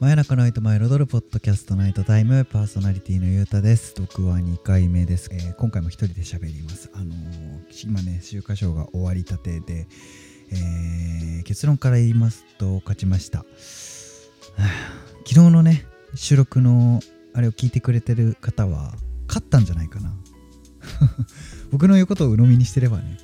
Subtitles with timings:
[0.00, 3.92] 真夜中の愛と前彩るポッドキャストナイトタイムパーソナリティのゆうたです。
[4.00, 6.90] 僕は2回目です、えー今回も一人で喋ります。
[6.94, 9.86] あのー今ね週刊賞が終わりたてで、
[10.52, 13.44] えー結論から言いますと勝ちました。
[15.26, 17.00] 昨日のね収録の
[17.34, 18.94] あれを聞いてくれてる方は
[19.28, 20.14] 勝ったんじゃないかな。
[21.70, 23.18] 僕の言うことを鵜呑みにしてればね。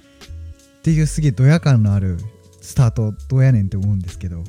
[0.80, 2.18] っていうすげえドヤ感のある
[2.60, 4.44] スタートどうやねんって思うんですけど。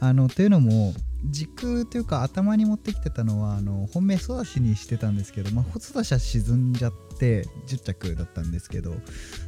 [0.00, 0.94] あのというのも
[1.24, 8.94] 軸というか頭に持ってきてたのはあの本命育ちにしてたんですけど、まあ、育ちは沈んじゃって10着だったんですけど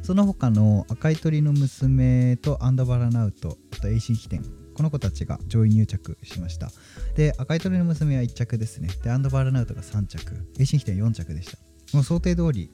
[0.03, 4.43] その他の赤い鳥の娘とアンダバラナウトあと栄心飛天
[4.75, 6.71] この子たちが上位入着しました。
[7.15, 8.89] で赤い鳥の娘は1着ですね。
[9.03, 11.57] でアンダバラナウトが3着栄心飛天4着でした。
[11.93, 12.71] もう想定通り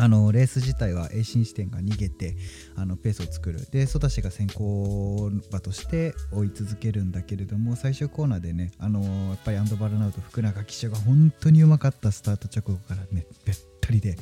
[0.00, 2.36] あのレース自体は栄進視点が逃げて
[2.76, 3.68] あのペースを作る。
[3.72, 14.16] でソダシが先行馬として追い続けるんだけれども最終コーナーでねあのやっぱりアンドバルナウト福永騎手が本当にうまかったスタート直後からねべったりで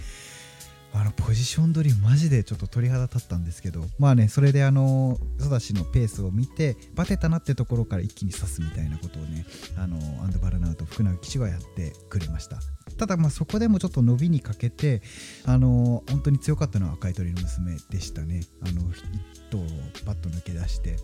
[0.99, 9.45] あのポジション取りマジでちょっと鳥肌立ったんですけどまあねそれであのソダシのペースを見てバテたなってところから一気に刺すみたいなことをね
[9.77, 12.59] あのアンドバルナウト福永騎手はやってくれました。
[12.97, 15.03] ただまあそこでもちょっと伸びにかけて
[15.45, 18.43] あの本当に強かったのは赤い鳥の娘でしたね。
[18.63, 19.67] あの一頭を
[20.07, 20.97] パッと抜け出して。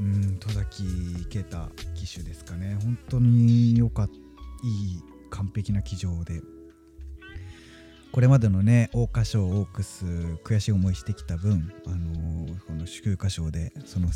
[0.00, 0.84] うん戸崎
[1.30, 1.58] 啓太
[1.94, 2.76] 騎手ですかね。
[2.82, 6.42] 本当に良かったいい完璧な騎乗で。
[8.12, 10.04] これまでのね桜花賞オークス
[10.44, 14.08] 悔しい思いしてきた分あのこの祝花賞でその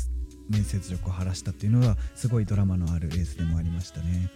[0.49, 4.29] 面接力を晴らしたっていうのはすごいドラマのあるレースでもありましたね。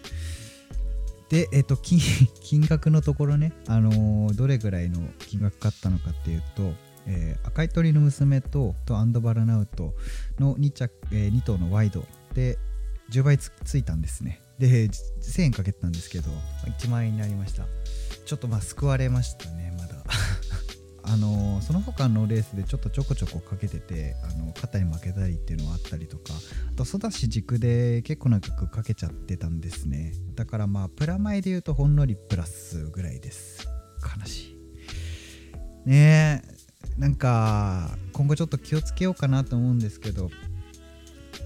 [1.30, 6.74] で、えっと 金額のところね、あのーどれぐらいの金額かったのかっていうと、
[7.06, 9.96] えー赤い鳥の娘ととアンドバルナウト
[10.40, 12.58] の 2, 着、え2頭のワイドで
[13.12, 16.32] 10倍つついたんですねで1000円かけてたんですけど
[16.80, 17.66] 1万円になりました
[18.32, 20.06] ちょっとまあ救われましたねまだ。
[21.04, 26.34] あのーその他のレースでちょっとちょこちょこかけててあの肩に負けたりっていうのはあったりとか
[26.70, 30.14] あとソダシ軸で結構長くかけちゃってたんですね。
[30.36, 33.68] だからまあプラマイで言うとほんのりプラスぐらいです。
[34.18, 34.58] 悲し
[35.86, 35.90] い。
[35.90, 40.30] ねえなんか今後ちょっと気をつけようかなと思うんですけど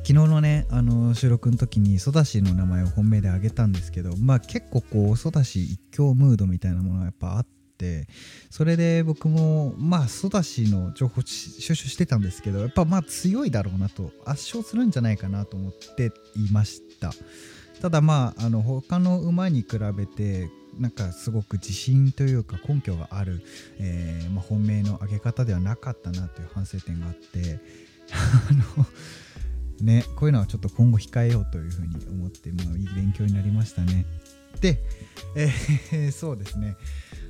[0.08, 7.48] 昨日のねあの収録の時にソダシの名前を本命で挙げたんですけどまあ結構こうソダシ一強ムードみたいなものがやっぱあっ
[7.80, 8.06] て
[8.52, 17.12] それで僕もまあソダシの情報収集してたんですけどやっぱまあ強いだろうなと圧勝するんじゃないかなと思っていました。
[17.82, 23.42] ただまああの他の馬に比べてなんかすごく自信というか根拠がある、
[23.80, 27.60] えーまあ、本命の上げ方ではなかったなという反省点があって
[28.12, 28.86] あの
[29.82, 34.06] ねこういうのはちょっと今後控えようというふうに思って、まあ、いい勉強になりましたね。
[34.62, 34.80] で、
[35.36, 36.78] えー そうですね。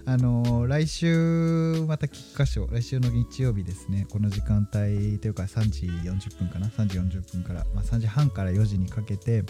[0.07, 4.05] あのー来週また菊花賞来週の日曜日ですね。
[4.09, 6.67] この時間帯というか3時40分かな。
[6.67, 9.43] 3時40分から、まあ、3時半から4時にかけて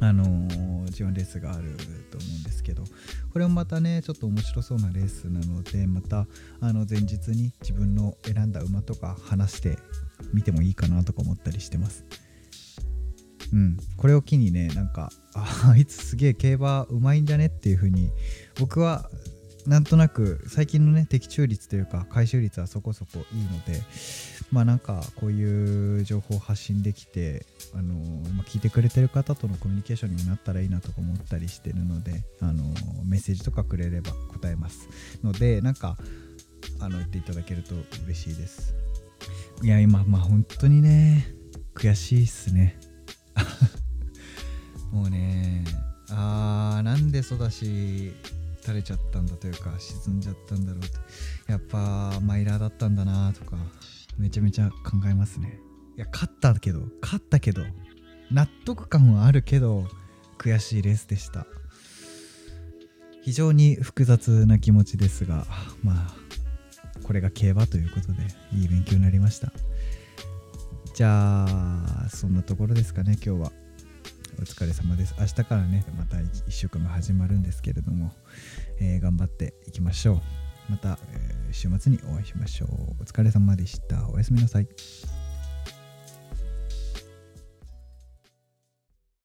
[0.00, 1.76] あのー、G1 レースがある
[2.10, 2.84] と思うんですけど
[3.32, 6.26] これもまたねちょっと面白そうなレースなのでまた
[6.60, 9.78] あの前日に自分の選んだ馬とか話して
[10.32, 12.04] みてもいいかなとか思ったりしてます。
[13.52, 13.76] うん。
[13.96, 18.10] これを機にねなんかああいつすげえ競馬うまいんじゃねっていう風に
[18.58, 19.08] 僕は
[19.66, 23.82] なんとなく最近のね的中率というか回収率はそこそこいいので
[24.50, 27.94] まあなんかこういう情報を発信できてあの
[28.32, 32.64] ま、聞いてくれてる方とのコミュニケーションにもなったらいいなとか思ったりしてるのであの
[33.04, 34.88] メッセージとかくれれば答えます
[35.22, 35.98] のでなんか
[36.80, 37.74] あの言っていただけると
[38.06, 38.87] 嬉しいです。
[39.62, 41.34] いや今まあ本当にね
[41.74, 42.78] 悔しいっすね。
[44.92, 45.64] もうね
[46.10, 48.12] あーなんでそうだし
[48.62, 50.88] 垂れちゃったんだというか沈んじゃったんだろうと。
[51.52, 53.56] やっぱマイラーだったんだなとか
[54.16, 55.58] めちゃめちゃ考えますね。
[55.96, 57.62] いや勝ったけど勝ったけど
[58.30, 59.88] 納得感はあるけど
[60.38, 61.46] 悔しいレースでした。
[63.22, 65.46] 非常に複雑な気持ちですが
[65.82, 66.27] まあ
[67.08, 68.18] これが競馬ということで
[68.52, 69.50] いい勉強になりました。
[70.92, 73.52] じゃあそんなところですかね今日は。
[74.38, 75.14] お疲れ様です。
[75.18, 78.12] 明日からねまた1週間が始まるんですけれども、
[78.78, 80.20] えー頑張っていきましょ
[80.68, 80.72] う。
[80.72, 82.68] また、えー週末にお会いしましょう。
[83.00, 84.06] お疲れ様でした。
[84.10, 84.68] おやすみなさい。